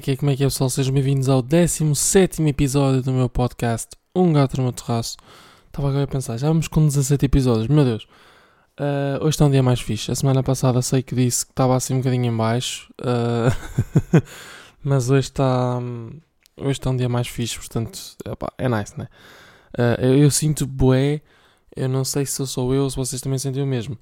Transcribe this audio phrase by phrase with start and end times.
[0.00, 0.70] é que é, como é que é pessoal?
[0.70, 5.18] Sejam bem-vindos ao 17 episódio do meu podcast Um Gato no meu terraço.
[5.66, 8.04] Estava agora a pensar, já vamos com 17 episódios, meu Deus.
[8.80, 10.10] Uh, hoje está um dia mais fixe.
[10.10, 14.22] A semana passada sei que disse que estava assim um bocadinho em baixo, uh,
[14.82, 15.78] mas hoje está,
[16.56, 19.06] hoje está um dia mais fixe, portanto opa, é nice, né?
[19.78, 21.20] Uh, eu, eu, sinto bué,
[21.76, 23.98] eu não sei se sou eu ou se vocês também sentem o mesmo.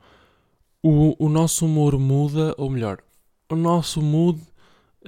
[0.81, 2.99] O, o nosso humor muda, ou melhor,
[3.51, 4.41] o nosso mood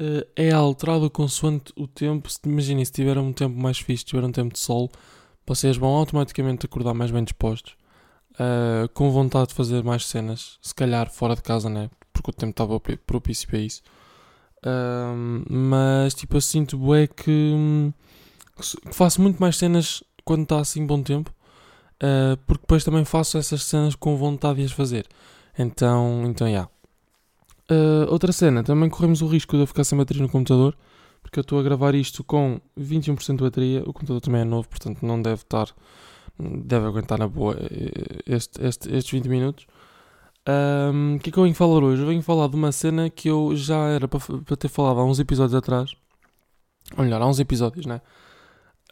[0.00, 2.28] uh, é alterado consoante o tempo.
[2.44, 4.90] Imaginem, se tiver um tempo mais fixe, tiver um tempo de sol,
[5.46, 7.74] vocês vão automaticamente acordar mais bem dispostos,
[8.34, 11.90] uh, com vontade de fazer mais cenas, se calhar fora de casa, né?
[12.12, 13.82] Porque o tempo estava propício para isso.
[14.64, 17.54] Uh, mas tipo, eu sinto bué que,
[18.56, 21.32] que, faço muito mais cenas quando está assim bom tempo,
[22.02, 25.06] uh, porque depois também faço essas cenas com vontade de as fazer.
[25.58, 26.52] Então, então, já.
[26.52, 26.70] Yeah.
[27.70, 30.76] Uh, outra cena, também corremos o risco de eu ficar sem bateria no computador,
[31.22, 34.68] porque eu estou a gravar isto com 21% de bateria, o computador também é novo,
[34.68, 35.68] portanto não deve estar,
[36.36, 39.66] deve aguentar na boa eh, este, este, estes 20 minutos.
[40.48, 42.02] O um, que é que eu venho falar hoje?
[42.02, 45.20] Eu venho falar de uma cena que eu já era para, ter falado há uns
[45.20, 45.94] episódios atrás,
[46.96, 48.00] ou melhor, há uns episódios, né?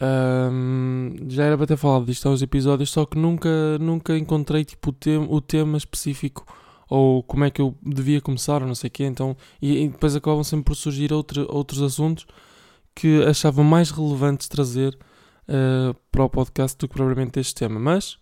[0.01, 4.65] Um, já era para ter falado disto há uns episódios, só que nunca, nunca encontrei
[4.65, 6.47] tipo, o, tema, o tema específico
[6.89, 9.05] ou como é que eu devia começar, ou não sei o quê.
[9.05, 12.27] Então, e, e, depois acabavam sempre por surgir outro, outros assuntos
[12.95, 14.99] que achava mais relevantes trazer
[15.49, 17.79] uh, para o podcast do que propriamente este tema.
[17.79, 18.19] Mas,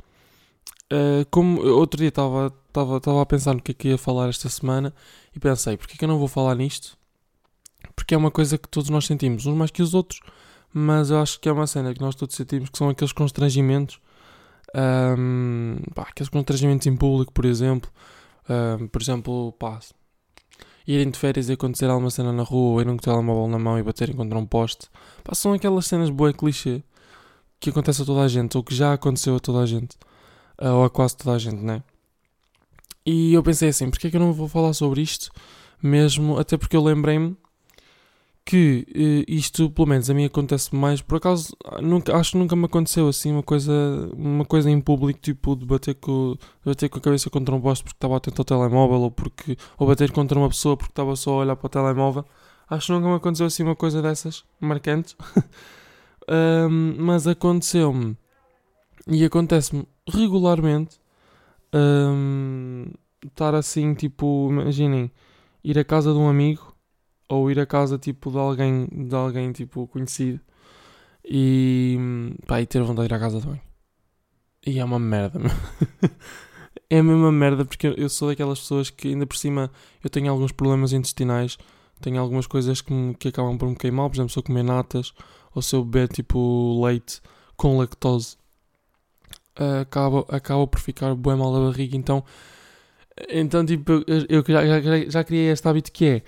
[0.92, 4.48] uh, como outro dia estava, estava, a pensar no que é que ia falar esta
[4.48, 4.94] semana
[5.34, 6.97] e pensei, porquê que eu não vou falar nisto?
[7.94, 10.20] Porque é uma coisa que todos nós sentimos, uns mais que os outros,
[10.72, 13.98] mas eu acho que é uma cena que nós todos sentimos, que são aqueles constrangimentos,
[15.19, 17.91] um, pá, aqueles constrangimentos em público, por exemplo,
[18.91, 19.81] por exemplo, pá,
[20.87, 23.79] irem de férias e acontecer alguma cena na rua, irem com o telemóvel na mão
[23.79, 24.89] e baterem contra um poste.
[25.25, 26.83] Pá, são aquelas cenas boas clichê
[27.59, 29.97] que acontece a toda a gente, ou que já aconteceu a toda a gente,
[30.61, 31.83] uh, ou a quase toda a gente, né?
[33.05, 35.31] E eu pensei assim, porque é que eu não vou falar sobre isto?
[35.83, 37.37] Mesmo, até porque eu lembrei-me
[38.47, 42.55] que uh, isto, pelo menos a mim acontece mais, por acaso, nunca, acho que nunca
[42.55, 43.73] me aconteceu assim uma coisa,
[44.17, 47.61] uma coisa em público, tipo de bater com, de bater com a cabeça contra um
[47.61, 51.17] poste porque estava atento ao telemóvel ou, porque, ou bater contra uma pessoa porque estava
[51.17, 52.25] só a olhar para o telemóvel.
[52.71, 55.17] Acho que nunca me aconteceu assim uma coisa dessas, marcante.
[56.71, 58.17] um, mas aconteceu-me
[59.09, 61.01] e acontece-me regularmente
[61.75, 62.87] um,
[63.27, 65.11] estar assim, tipo, imaginem,
[65.65, 66.75] ir à casa de um amigo
[67.28, 70.41] ou ir a casa tipo de alguém, de alguém tipo conhecido
[71.25, 71.98] e,
[72.47, 73.60] pá, e ter vontade de ir à casa de.
[74.66, 75.41] E é uma merda,
[76.91, 79.70] é a mesma merda porque eu sou daquelas pessoas que ainda por cima
[80.03, 81.56] eu tenho alguns problemas intestinais,
[82.00, 84.64] tenho algumas coisas que, me, que acabam por me queimar, por exemplo, se eu comer
[84.64, 85.12] natas
[85.54, 87.20] ou se eu beber tipo leite
[87.56, 88.37] com lactose,
[89.81, 92.25] acaba, acaba por ficar bem mal da barriga, então
[93.31, 96.22] então tipo, eu já, já, já criei este hábito que é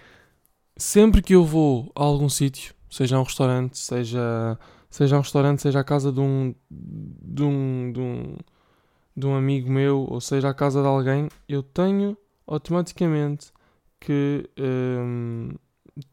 [0.79, 4.59] sempre que eu vou a algum sítio, seja um restaurante, seja,
[4.89, 8.37] seja um restaurante, seja a casa de um, de um, de um,
[9.17, 12.17] de um amigo meu, ou seja a casa de alguém, eu tenho
[12.47, 13.53] automaticamente
[14.01, 15.51] que hum,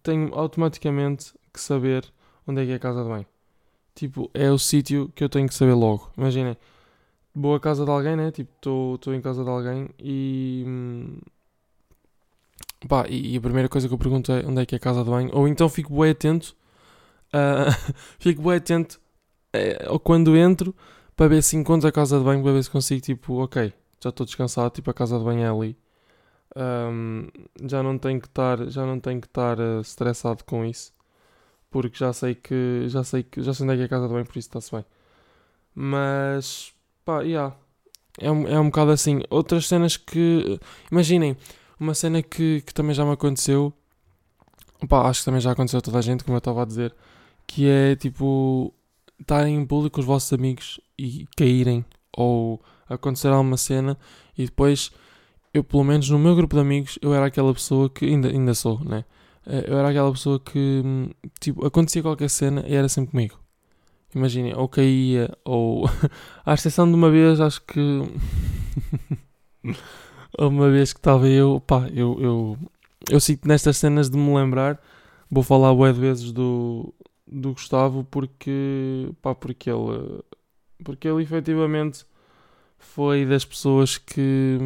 [0.04, 2.12] tenho automaticamente que saber
[2.48, 3.26] onde é que é a casa de banho.
[3.94, 6.12] Tipo, é o sítio que eu tenho que saber logo.
[6.18, 6.58] Imaginem,
[7.56, 8.32] à casa de alguém, né?
[8.32, 11.18] Tipo, estou em casa de alguém e hum,
[12.88, 14.80] Pá, e, e, a primeira coisa que eu pergunto é onde é que é a
[14.80, 15.30] casa de banho.
[15.34, 16.56] Ou então fico bem atento.
[17.28, 19.00] Uh, fico bem atento
[19.90, 20.76] uh, quando entro
[21.16, 24.10] para ver se encontro a casa de banho, para ver se consigo, tipo, ok, já
[24.10, 25.78] estou descansado, tipo, a casa de banho é ali.
[26.56, 27.28] Um,
[27.64, 30.94] já não tenho que estar, já não tenho que estar uh, estressado com isso.
[31.70, 34.08] Porque já sei que, já sei que, já sei onde é que é a casa
[34.08, 34.86] de banho, por isso está-se bem.
[35.74, 36.74] Mas,
[37.04, 37.56] pá, yeah.
[38.20, 39.22] É um, é um bocado assim.
[39.30, 40.60] Outras cenas que,
[40.90, 41.36] imaginem,
[41.80, 43.74] uma cena que, que também já me aconteceu,
[44.82, 46.94] opa, acho que também já aconteceu a toda a gente, como eu estava a dizer,
[47.48, 48.74] que é tipo
[49.20, 51.86] estarem em público com os vossos amigos e caírem
[52.16, 53.98] ou acontecer alguma cena
[54.38, 54.92] e depois
[55.54, 58.54] eu pelo menos no meu grupo de amigos eu era aquela pessoa que ainda, ainda
[58.54, 59.06] sou, né?
[59.46, 60.84] Eh, eu era aquela pessoa que
[61.40, 63.40] tipo acontecia qualquer cena e era sempre comigo.
[64.14, 65.90] Imaginem, ou caía, ou
[66.46, 67.80] à exceção de uma vez acho que
[70.38, 72.58] uma vez que estava eu, pá, eu, eu,
[73.10, 74.82] eu sinto nestas cenas de me lembrar,
[75.30, 76.94] vou falar bué de vezes do,
[77.28, 80.24] do Gustavo porque, pá, porque ele,
[80.84, 82.06] porque ele efetivamente
[82.78, 84.58] foi das pessoas que,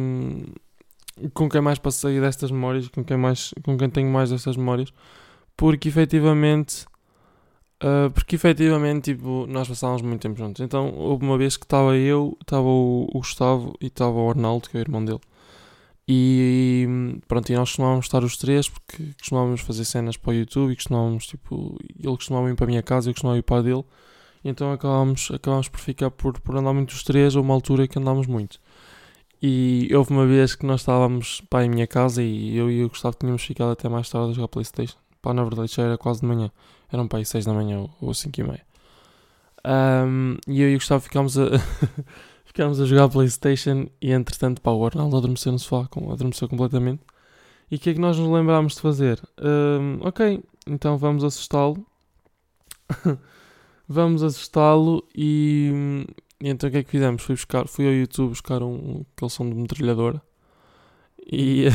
[1.34, 4.92] com quem mais passei destas memórias, com quem, mais, com quem tenho mais destas memórias,
[5.56, 6.86] porque efetivamente.
[7.82, 10.60] Uh, porque efetivamente tipo, nós passávamos muito tempo juntos.
[10.60, 14.68] Então houve uma vez que estava eu, estava o, o, Gustavo e estava o Arnaldo,
[14.68, 15.20] que é o irmão dele.
[16.12, 16.88] E
[17.28, 20.74] pronto, e nós costumávamos estar os três porque costumávamos fazer cenas para o YouTube e
[20.74, 23.62] costumávamos, tipo, ele costumava ir para a minha casa e eu costumava ir para a
[23.62, 23.84] dele.
[24.42, 27.86] E então acabámos, acabámos por ficar por, por andar muito os três, a uma altura
[27.86, 28.58] que andámos muito.
[29.40, 32.88] E houve uma vez que nós estávamos para em minha casa e eu e o
[32.88, 34.98] Gustavo tínhamos ficado até mais tarde a jogar Playstation.
[35.22, 36.50] Pá, na verdade já era quase de manhã.
[36.92, 38.66] Eram para aí 6 da manhã ou 5 e meia.
[39.64, 41.44] Um, e eu e o Gustavo ficámos a,
[42.50, 47.00] ficámos a jogar Playstation e entretanto pá, o Arnaldo adormeceu no sofá, adormeceu completamente.
[47.70, 49.22] E o que é que nós nos lembrámos de fazer?
[49.40, 51.86] Um, ok, então vamos assustá-lo.
[53.88, 56.04] vamos assustá-lo e,
[56.42, 57.22] e, então o que é que fizemos?
[57.22, 60.20] Fui, buscar, fui ao YouTube buscar um, aquele som de metralhadora
[61.32, 61.66] e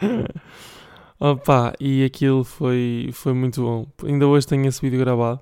[1.20, 3.86] opa, e aquilo foi, foi muito bom.
[4.02, 5.40] Ainda hoje tenho esse vídeo gravado.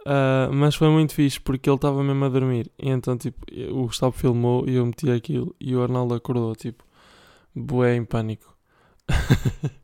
[0.00, 2.70] Uh, mas foi muito fixe porque ele estava mesmo a dormir.
[2.78, 5.54] E então, tipo, o Gustavo filmou e eu meti aquilo.
[5.60, 6.84] E o Arnaldo acordou, tipo,
[7.54, 8.56] bué em pânico.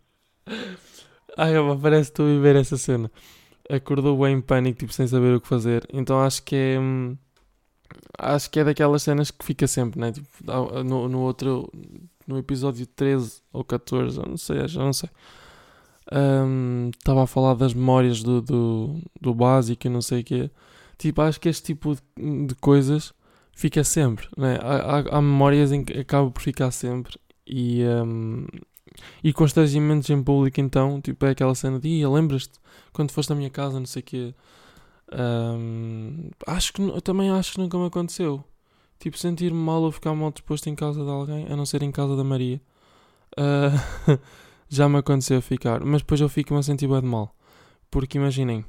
[1.37, 3.11] Ai, parece que estou a viver essa cena
[3.71, 5.87] acordou bem em pânico, tipo, sem saber o que fazer.
[5.93, 6.81] Então acho que é.
[6.81, 7.17] Hum,
[8.19, 10.13] acho que é daquelas cenas que fica sempre, né?
[10.13, 10.29] Tipo,
[10.85, 11.71] no, no outro.
[12.27, 15.09] No episódio 13 ou 14, eu não sei, já não sei.
[16.07, 20.51] Estava um, a falar das memórias do, do, do básico e não sei o quê.
[20.99, 23.13] Tipo, acho que este tipo de, de coisas
[23.53, 24.59] fica sempre, né?
[24.63, 27.83] Há, há, há, memórias em que acaba por ficar sempre e.
[27.85, 28.47] Um,
[29.23, 32.59] e constrangimentos em público, então, tipo, é aquela cena de, lembras-te
[32.93, 34.35] quando foste à minha casa, não sei o quê.
[35.13, 38.43] Um, acho que, eu também acho que nunca me aconteceu.
[38.99, 41.93] Tipo, sentir-me mal ou ficar mal disposto em casa de alguém, a não ser em
[41.93, 42.61] casa da Maria.
[43.39, 44.19] Uh,
[44.69, 47.35] já me aconteceu ficar, mas depois eu fico-me a sentir bem de mal.
[47.91, 48.65] Porque imaginem,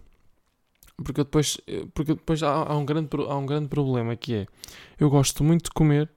[1.04, 1.60] porque depois,
[1.94, 4.48] porque depois há, há, um grande, há um grande problema que é,
[5.00, 6.10] eu gosto muito de comer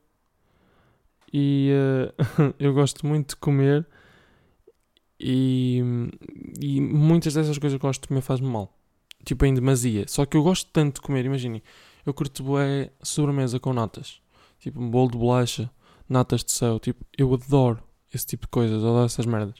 [1.32, 3.86] e uh, eu gosto muito de comer
[5.18, 5.82] e,
[6.60, 8.74] e muitas dessas coisas que gosto de comer faz-me mal.
[9.22, 10.06] Tipo, em demasia.
[10.08, 11.62] Só que eu gosto tanto de comer, imaginem.
[12.06, 14.22] Eu curto bué sobremesa com natas.
[14.58, 15.70] Tipo, um bolo de bolacha,
[16.08, 16.80] natas de céu.
[16.80, 17.82] Tipo, eu adoro
[18.12, 19.56] esse tipo de coisas, adoro essas merdas.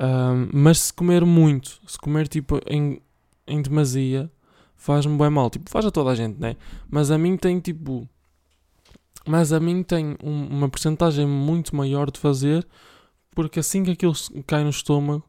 [0.00, 3.00] Um, mas se comer muito, se comer tipo em,
[3.46, 4.30] em demasia,
[4.76, 5.50] faz-me bem mal.
[5.50, 6.56] Tipo, faz a toda a gente, né?
[6.88, 8.08] Mas a mim tem tipo.
[9.26, 12.66] Mas a mim tem um, uma porcentagem muito maior de fazer
[13.38, 14.12] porque assim que aquilo
[14.48, 15.24] cai no estômago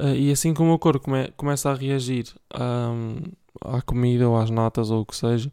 [0.00, 3.16] uh, e assim como o corpo come, começa a reagir um,
[3.60, 5.50] à comida ou às natas ou o que seja,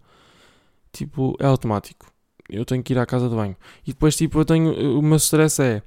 [0.94, 2.06] tipo, é automático.
[2.48, 3.56] Eu tenho que ir à casa de banho.
[3.88, 5.00] E depois, tipo, eu tenho.
[5.00, 5.82] O meu stress é.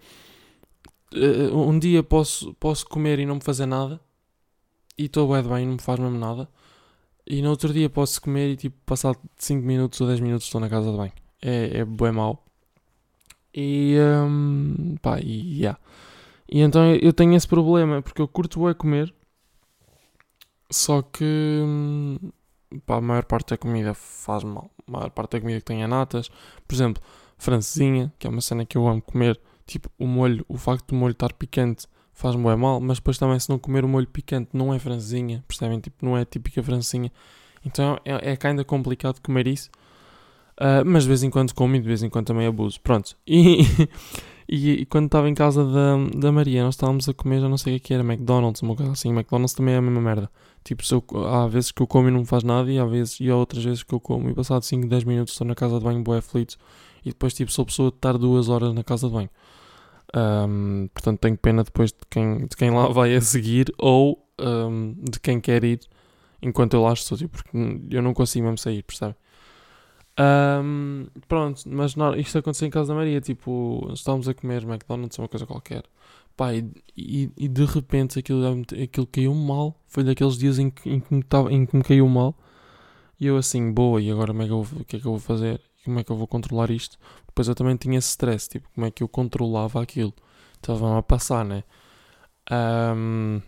[1.14, 4.00] Uh, um dia posso, posso comer e não me fazer nada.
[4.96, 6.48] E estou bem bem, não me faz mesmo nada.
[7.26, 10.60] E no outro dia posso comer e, tipo, passar 5 minutos ou 10 minutos estou
[10.60, 11.12] na casa de banho.
[11.40, 12.44] É, é bem mau.
[13.54, 15.78] E, um, pá, e, yeah.
[16.50, 19.14] e então eu tenho esse problema, porque eu curto é comer,
[20.72, 21.24] só que,
[21.62, 22.18] hum,
[22.86, 24.70] pá, a maior parte da comida faz mal.
[24.88, 26.30] A maior parte da comida que tem é natas.
[26.66, 27.02] Por exemplo,
[27.38, 29.38] francesinha, que é uma cena que eu amo comer.
[29.72, 33.38] Tipo, o molho, o facto do molho estar picante faz-me bem mal, mas depois também
[33.38, 35.80] se não comer o molho picante não é francesinha, percebem?
[35.80, 37.10] Tipo, não é típica francesinha.
[37.64, 39.70] Então é, é ainda complicado comer isso.
[40.60, 42.78] Uh, mas de vez em quando como e de vez em quando também abuso.
[42.82, 43.16] Pronto.
[43.26, 43.62] E,
[44.46, 47.56] e, e, quando estava em casa da, da Maria, nós estávamos a comer, já não
[47.56, 49.08] sei o que era, McDonald's, uma coisa assim.
[49.08, 50.30] McDonald's também é a mesma merda.
[50.62, 53.18] Tipo, eu, há vezes que eu como e não me faz nada, e há, vezes,
[53.20, 55.78] e há outras vezes que eu como e passado 5, 10 minutos estou na casa
[55.78, 56.56] de banho, boé aflito,
[57.04, 59.30] e depois, tipo, sou pessoa de estar duas horas na casa de banho.
[60.14, 64.94] Um, portanto, tenho pena depois de quem, de quem lá vai a seguir ou um,
[65.10, 65.80] de quem quer ir
[66.42, 67.56] enquanto eu lá estou, tipo, porque
[67.90, 69.14] eu não consigo mesmo sair, percebe?
[70.18, 73.20] Um, pronto, mas não, isto aconteceu em casa da Maria.
[73.20, 75.84] Tipo, estávamos a comer McDonald's uma coisa qualquer.
[76.36, 79.80] Pá, e, e, e de repente aquilo, aquilo caiu mal.
[79.86, 82.36] Foi daqueles dias em que, em, que me tava, em que me caiu mal.
[83.20, 85.12] E eu assim, boa, e agora como é que eu, o que é que eu
[85.12, 85.60] vou fazer?
[85.84, 86.98] Como é que eu vou controlar isto?
[87.26, 90.14] Depois eu também tinha esse stress, tipo, como é que eu controlava aquilo?
[90.56, 91.64] Estava a passar, né?
[92.50, 93.40] Um,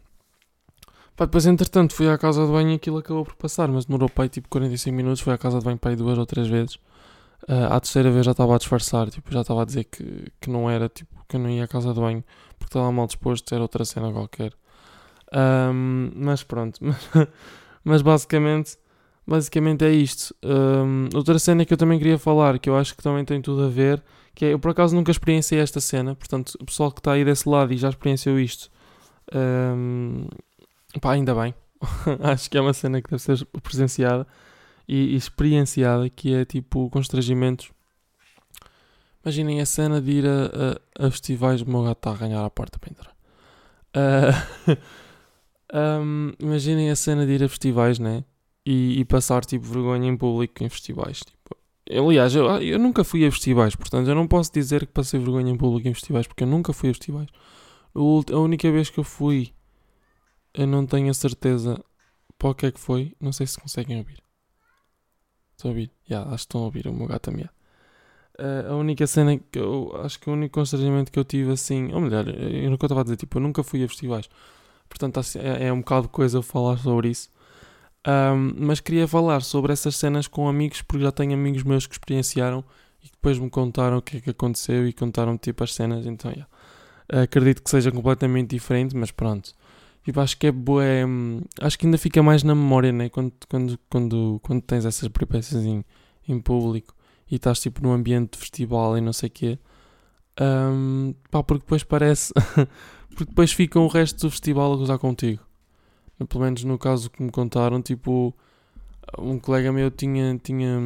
[1.17, 4.09] Pá, depois, entretanto, fui à casa de banho e aquilo acabou por passar, mas demorou
[4.09, 5.21] pai tipo 45 minutos.
[5.21, 6.75] Fui à casa de banho pai duas ou três vezes.
[7.49, 10.51] Uh, à terceira vez já estava a disfarçar, tipo, já estava a dizer que, que
[10.51, 12.25] não era, tipo, que eu não ia à casa de banho
[12.59, 14.53] porque estava mal disposto, era outra cena qualquer.
[15.33, 16.81] Um, mas pronto,
[17.85, 18.79] mas basicamente,
[19.27, 20.35] basicamente é isto.
[20.45, 23.65] Um, outra cena que eu também queria falar, que eu acho que também tem tudo
[23.65, 24.03] a ver,
[24.35, 27.25] que é, eu por acaso nunca experienciei esta cena, portanto, o pessoal que está aí
[27.25, 28.71] desse lado e já experienciou isto,
[29.35, 30.27] um,
[31.01, 31.55] pá, ainda bem.
[32.23, 34.27] Acho que é uma cena que deve ser presenciada
[34.89, 37.71] e, e experienciada, que é tipo constrangimentos.
[39.25, 42.45] Imaginem a cena de ir a, a, a festivais, o meu gato está a ganhar
[42.45, 43.15] a porta para entrar.
[45.75, 48.25] Uh, um, imaginem a cena de ir a festivais, né?
[48.67, 51.21] E, e, passar tipo vergonha em público em festivais.
[51.21, 51.57] Tipo,
[51.91, 55.51] aliás, eu, eu nunca fui a festivais, portanto eu não posso dizer que passei vergonha
[55.53, 57.29] em público em festivais, porque eu nunca fui a festivais.
[57.95, 59.53] A única vez que eu fui,
[60.55, 61.85] eu não tenho a certeza
[62.39, 63.15] para o que é que foi.
[63.21, 64.23] Não sei se conseguem ouvir.
[65.57, 65.91] Estão a ouvir?
[66.09, 67.49] Já, yeah, acho que estão a ouvir o meu gato também.
[68.39, 71.93] Uh, a única cena que eu acho que o único constrangimento que eu tive assim,
[71.93, 74.29] ou melhor, eu nunca estava a dizer, tipo, eu nunca fui a festivais,
[74.89, 77.31] portanto assim, é, é um bocado de coisa eu falar sobre isso.
[78.07, 81.95] Um, mas queria falar sobre essas cenas com amigos, porque já tenho amigos meus que
[81.95, 82.63] experienciaram
[83.03, 86.31] e depois me contaram o que é que aconteceu e contaram tipo as cenas, então
[86.31, 86.49] yeah.
[87.23, 89.55] acredito que seja completamente diferente, mas pronto.
[90.05, 90.85] Tipo, acho que é boa.
[90.85, 91.03] É,
[91.63, 93.09] acho que ainda fica mais na memória, né?
[93.09, 95.83] Quando, quando, quando, quando tens essas peripécias em,
[96.29, 96.95] em público
[97.31, 99.59] e estás tipo num ambiente de festival e não sei o quê.
[100.39, 102.35] Um, pá, porque depois parece.
[103.17, 105.43] porque depois fica o resto do festival a gozar contigo.
[106.29, 108.35] Pelo menos no caso que me contaram, tipo.
[109.19, 110.81] Um colega meu tinha, tinha,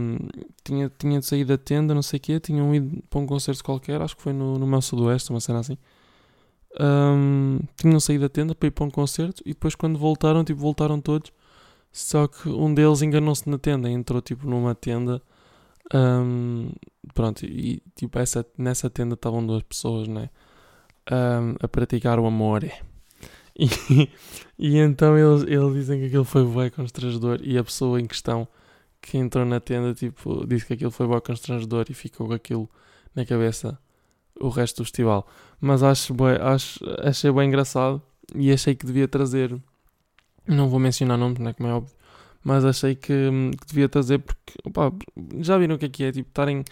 [0.65, 4.03] tinha, tinha saído da tenda, não sei o quê, tinham ido para um concerto qualquer,
[4.03, 5.79] acho que foi no, no Mel Sudoeste, uma cena assim
[6.81, 10.61] um, tinham saído da tenda para ir para um concerto e depois quando voltaram, tipo,
[10.61, 11.33] voltaram todos.
[11.93, 15.23] Só que um deles enganou-se na tenda, entrou tipo numa tenda.
[15.93, 16.71] Um,
[17.15, 20.29] pronto, e tipo, essa, nessa tenda estavam duas pessoas, né?
[21.11, 22.71] Um, a praticar o amor.
[23.91, 24.09] E,
[24.57, 28.47] e então eles, eles dizem que aquilo foi bem constrangedor e a pessoa em questão
[29.01, 32.69] que entrou na tenda, tipo, disse que aquilo foi bem constrangedor e ficou com aquilo
[33.15, 33.79] na cabeça
[34.41, 35.27] o resto do festival.
[35.61, 38.03] Mas acho, bem, acho achei bem engraçado
[38.35, 39.57] e achei que devia trazer.
[40.47, 41.95] Não vou mencionar nomes, não é como é óbvio.
[42.43, 44.93] Mas achei que, que devia trazer porque opa,
[45.41, 46.13] já viram o que é que é?
[46.13, 46.65] Tipo, estarem.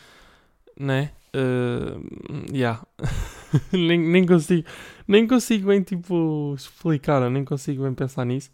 [0.79, 1.11] Né?
[1.35, 2.83] Uh, yeah.
[3.73, 4.67] nem, nem consigo
[5.09, 8.51] nem consigo bem tipo explicar, nem consigo bem pensar nisso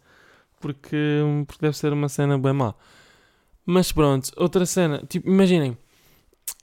[0.63, 2.73] porque, porque deve ser uma cena bem má.
[3.65, 5.77] Mas pronto, outra cena, tipo, imaginem,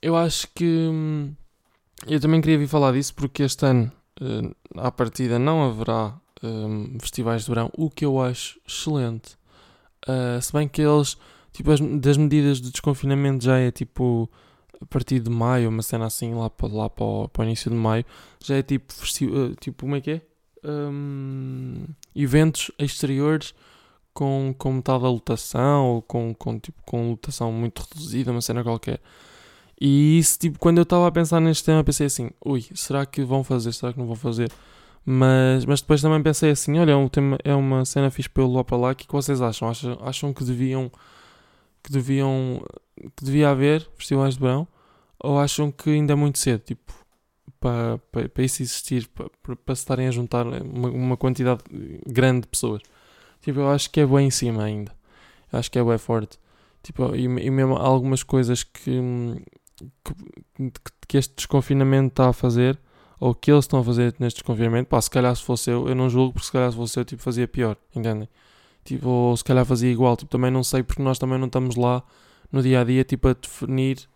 [0.01, 0.89] eu acho que
[2.07, 6.97] eu também queria vir falar disso porque este ano, uh, à partida, não haverá um,
[6.99, 9.37] festivais de verão, o que eu acho excelente.
[10.07, 11.15] Uh, se bem que eles,
[11.53, 14.27] tipo, as, das medidas de desconfinamento já é tipo
[14.81, 17.69] a partir de maio, uma cena assim, lá para, lá para, o, para o início
[17.69, 18.05] de maio,
[18.43, 20.21] já é tipo, uh, tipo como é que é?
[20.63, 21.85] Um,
[22.15, 23.53] eventos exteriores
[24.13, 28.63] com, com metade da lotação ou com, com, tipo, com lotação muito reduzida, uma cena
[28.63, 28.99] qualquer.
[29.79, 33.23] E isso, tipo, quando eu estava a pensar neste tema, pensei assim: ui, será que
[33.23, 33.71] vão fazer?
[33.73, 34.51] Será que não vão fazer?
[35.03, 38.53] Mas, mas depois também pensei assim: olha, é, um tema, é uma cena fixe pelo
[38.53, 38.87] lá para lá.
[38.89, 39.69] O é que vocês acham?
[39.69, 39.97] acham?
[40.01, 40.91] Acham que deviam.
[41.83, 42.63] Que deviam.
[43.15, 44.67] que devia haver festivais de verão?
[45.23, 46.61] Ou acham que ainda é muito cedo?
[46.61, 46.93] Tipo,
[47.59, 51.63] para, para, para isso existir, para, para, se estarem a juntar uma, uma quantidade
[52.07, 52.81] grande de pessoas?
[53.41, 54.91] Tipo, eu acho que é bem em cima ainda.
[55.51, 56.39] Eu acho que é bem forte.
[56.83, 58.99] Tipo, e, e mesmo algumas coisas que
[60.03, 60.13] que,
[61.07, 62.79] que este desconfinamento está a fazer,
[63.19, 65.95] ou que eles estão a fazer neste desconfinamento, pá, se calhar se fosse eu, eu
[65.95, 68.27] não julgo, porque se calhar se fosse eu, tipo, fazia pior, entendem?
[68.83, 71.75] Tipo, ou se calhar fazia igual, tipo, também não sei, porque nós também não estamos
[71.75, 72.03] lá
[72.51, 74.07] no dia a dia, tipo, a definir.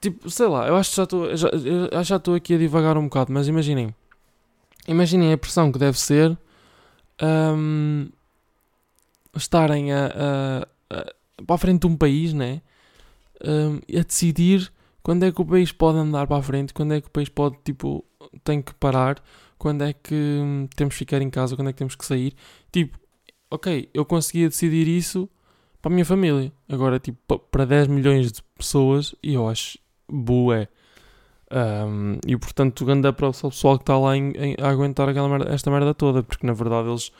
[0.00, 1.50] Tipo, sei lá, eu acho que já estou já,
[2.02, 3.94] já estou aqui a divagar um bocado, mas imaginem.
[4.86, 6.36] Imaginem a pressão que deve ser
[7.22, 8.08] um,
[9.36, 12.62] estarem a, a, a, para a frente de um país, né?
[13.44, 14.72] um, a decidir
[15.02, 17.28] quando é que o país pode andar para a frente, quando é que o país
[17.28, 18.04] pode, tipo,
[18.44, 19.22] tem que parar,
[19.56, 22.34] quando é que hum, temos que ficar em casa, quando é que temos que sair.
[22.70, 22.98] Tipo,
[23.50, 25.28] ok, eu conseguia decidir isso
[25.80, 26.52] para a minha família.
[26.68, 29.78] Agora, tipo, para 10 milhões de pessoas, e eu acho
[30.08, 30.68] bué.
[31.50, 35.28] Um, e portanto, anda para o pessoal que está lá em, em, a aguentar aquela
[35.28, 37.10] merda, esta merda toda, porque na verdade eles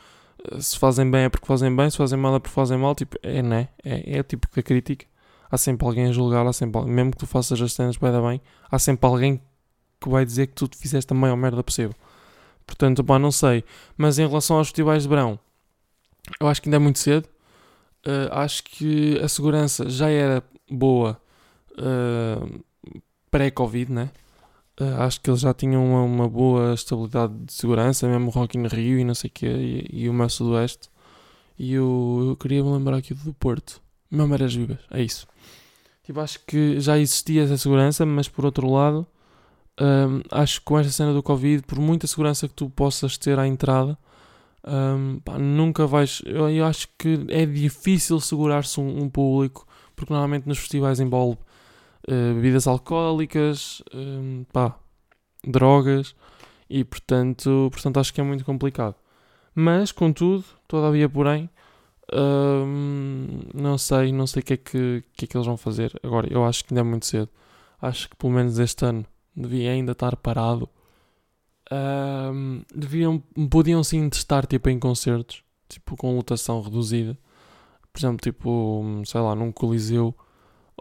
[0.51, 2.93] eh, se fazem bem é porque fazem bem, se fazem mal é porque fazem mal,
[2.93, 3.69] tipo, é né?
[3.83, 5.05] É, é tipo que a crítica
[5.51, 8.41] há sempre alguém a julgar, há sempre, mesmo que tu faças as cenas bem, bem,
[8.69, 9.41] há sempre alguém
[9.99, 11.95] que vai dizer que tu fizeste a maior merda possível.
[12.65, 13.63] Portanto, pá, não sei.
[13.97, 15.39] Mas em relação aos festivais de verão,
[16.39, 17.27] eu acho que ainda é muito cedo.
[18.05, 21.19] Uh, acho que a segurança já era boa
[21.71, 22.63] uh,
[23.29, 24.09] pré-Covid, né?
[24.79, 28.57] Uh, acho que eles já tinham uma, uma, boa estabilidade de segurança, mesmo o Rock
[28.57, 30.89] in Rio e não sei o quê, e, e o Meu Sudoeste.
[31.57, 33.81] E eu, eu queria me lembrar aqui do Porto.
[34.09, 35.27] Mameiras Vivas, é isso.
[36.03, 39.05] Tipo, acho que já existia essa segurança, mas por outro lado,
[39.79, 43.37] hum, acho que com esta cena do Covid, por muita segurança que tu possas ter
[43.37, 43.97] à entrada,
[44.65, 46.21] Um, pá, nunca vais.
[46.25, 51.37] Eu, eu, acho que é difícil segurar-se um, um, público, porque normalmente nos festivais envolve
[52.07, 54.77] uh, bebidas alcoólicas, um, pá,
[55.45, 56.15] drogas,
[56.69, 58.95] e portanto, portanto acho que é muito complicado.
[59.55, 61.49] Mas, contudo, todavia, porém,
[63.53, 65.97] não sei, não sei o que, é que, que, é que eles vão fazer.
[66.03, 67.29] Agora, eu acho que ainda é muito cedo.
[67.81, 70.69] Acho que pelo menos este ano devia ainda estar parado.
[71.71, 77.17] Um, deviam, podiam sim testar tipo em concertos, tipo com lotação reduzida.
[77.93, 80.15] Por exemplo, tipo, sei lá, num Coliseu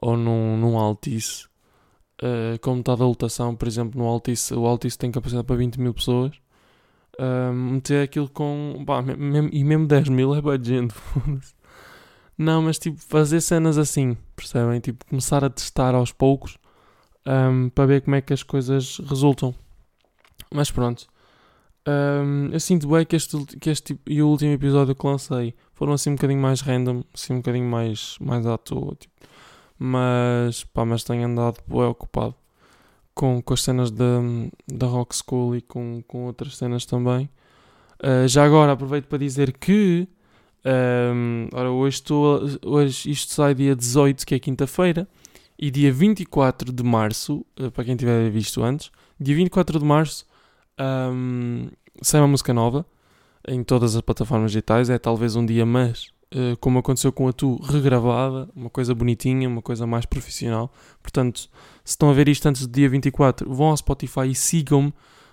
[0.01, 1.47] ou num, num Altice.
[2.21, 5.81] Uh, com metade da lotação, por exemplo, no Altice, o Altice tem capacidade para 20
[5.81, 6.37] mil pessoas.
[7.19, 8.83] Uh, meter aquilo com.
[8.87, 9.05] Pá,
[9.53, 10.95] e mesmo 10 mil é bem gente.
[12.39, 14.79] Não, mas tipo, fazer cenas assim, percebem?
[14.81, 16.57] Tipo, começar a testar aos poucos
[17.27, 19.55] um, para ver como é que as coisas resultam.
[20.53, 21.07] Mas pronto.
[21.87, 25.55] Um, eu sinto bem que este, que este tipo, e o último episódio que lancei
[25.73, 28.95] foram assim um bocadinho mais random, assim um bocadinho mais, mais à toa.
[28.95, 29.15] Tipo.
[29.79, 32.35] Mas, pá, mas tenho andado bem ocupado
[33.15, 34.21] com, com as cenas da,
[34.67, 37.29] da Rock School e com, com outras cenas também.
[38.03, 40.09] Uh, já agora aproveito para dizer que
[40.65, 45.09] um, ora, hoje, estou, hoje isto sai dia 18, que é quinta-feira,
[45.59, 50.27] e dia 24 de março, uh, para quem tiver visto antes, dia 24 de março
[50.81, 51.69] um,
[52.03, 52.87] sai uma música nova
[53.47, 54.91] em todas as plataformas digitais.
[54.91, 59.49] É talvez um dia, mas uh, como aconteceu com a Tu, regravada, uma coisa bonitinha,
[59.49, 60.73] uma coisa mais profissional.
[61.03, 61.41] Portanto,
[61.85, 64.93] se estão a ver isto antes do dia 24, vão ao Spotify e sigam-me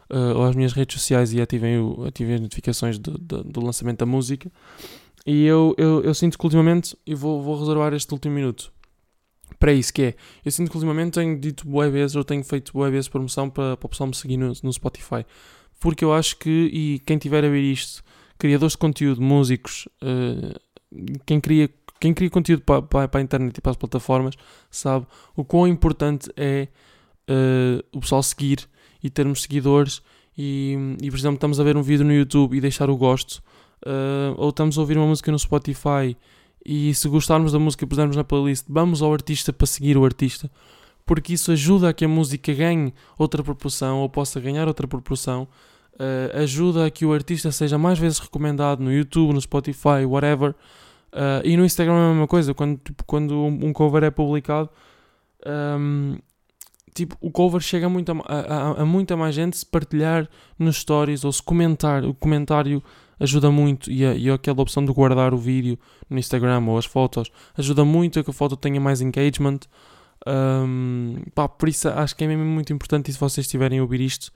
[0.09, 3.65] uh, ou às minhas redes sociais e ativem, o, ativem as notificações do, do, do,
[3.65, 4.51] lançamento da música.
[5.25, 8.71] E eu, eu, eu sinto que ultimamente, e vou, vou reservar este último minuto
[9.59, 12.73] para isso, que é, eu sinto que ultimamente tenho dito boas vezes, ou tenho feito
[12.73, 15.25] boas vezes promoção para, para o pessoal me seguir no, no Spotify.
[15.79, 18.03] Porque eu acho que, e quem tiver a ver isto,
[18.37, 20.59] criadores de conteúdo, músicos, uh,
[21.25, 24.35] quem cria quem cria conteúdo para, para, para, a internet e para as plataformas
[24.69, 26.67] sabe o quão importante é
[27.29, 28.67] uh, o pessoal seguir
[29.01, 30.01] e termos seguidores
[30.37, 33.41] e, e, por exemplo, estamos a ver um vídeo no YouTube e deixar o gosto
[33.85, 36.15] uh, ou estamos a ouvir uma música no Spotify
[36.65, 40.05] e se gostarmos da música e pusermos na playlist, vamos ao artista para seguir o
[40.05, 40.49] artista
[41.05, 45.47] porque isso ajuda a que a música ganhe outra proporção ou possa ganhar outra proporção
[45.93, 50.55] uh, ajuda a que o artista seja mais vezes recomendado no YouTube, no Spotify, whatever
[51.15, 54.69] Uh, e no Instagram é a mesma coisa, quando, tipo, quando um cover é publicado,
[55.79, 56.17] um,
[56.93, 60.27] tipo, o cover chega a, a, a, muita mais gente se partilhar
[60.59, 62.03] nos stories ou se comentar.
[62.03, 62.83] O comentário
[63.19, 65.77] ajuda muito e, a, e aquela opção de guardar o vídeo
[66.09, 69.59] no Instagram ou as fotos ajuda muito a que a foto tenha mais engagement.
[70.27, 73.81] Um, pá, por isso acho que é mesmo muito importante e se vocês estiverem a
[73.81, 74.31] ouvir isto,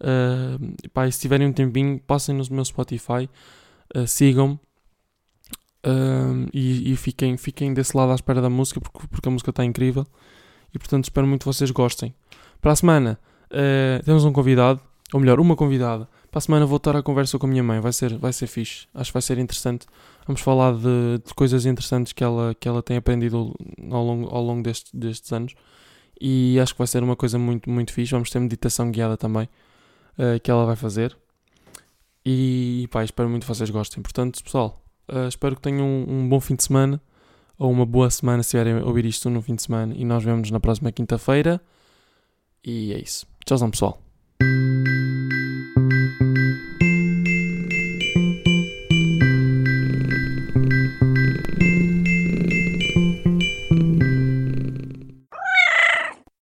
[0.00, 3.28] uh, pá, se tiverem um tempinho, passem no meu Spotify,
[3.94, 4.58] uh, sigam-me
[5.86, 9.50] um, e, e, fiquem, fiquem desse lado à espera da música porque, porque a música
[9.50, 10.06] está incrível
[10.74, 12.14] e portanto espero muito que vocês gostem.
[12.60, 13.18] Para a semana
[13.50, 14.80] uh, temos um convidado,
[15.12, 16.08] ou melhor, uma convidada.
[16.34, 18.48] Para a semana vou estar a conversa com a minha mãe, vai ser, vai ser
[18.48, 19.86] fixe, acho que vai ser interessante.
[20.26, 23.54] Vamos falar de, de coisas interessantes que ela, que ela tem aprendido
[23.88, 25.54] ao longo, ao longo deste, destes anos
[26.20, 28.10] e acho que vai ser uma coisa muito, muito fixe.
[28.10, 29.48] Vamos ter meditação guiada também
[30.18, 31.16] uh, que ela vai fazer.
[32.26, 34.02] E pá, espero muito que vocês gostem.
[34.02, 36.98] Portanto, pessoal, Uh, espero que tenham um, um, bom fim de semana
[37.58, 39.94] ou uma boa semana se vierem ouvir isto no fim de semana.
[39.94, 41.60] E nós vemos na próxima quinta-feira.
[42.64, 43.26] E é isso.
[43.44, 44.03] Tchauzão, pessoal.